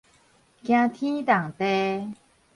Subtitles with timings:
[0.63, 2.15] 驚天動地